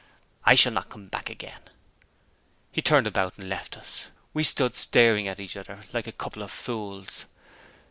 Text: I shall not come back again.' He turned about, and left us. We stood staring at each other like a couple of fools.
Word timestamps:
I 0.45 0.55
shall 0.55 0.71
not 0.73 0.89
come 0.89 1.09
back 1.09 1.29
again.' 1.29 1.69
He 2.71 2.81
turned 2.81 3.05
about, 3.05 3.37
and 3.37 3.47
left 3.47 3.77
us. 3.77 4.07
We 4.33 4.43
stood 4.43 4.73
staring 4.73 5.27
at 5.27 5.39
each 5.39 5.55
other 5.55 5.81
like 5.93 6.07
a 6.07 6.11
couple 6.11 6.41
of 6.41 6.51
fools. 6.51 7.27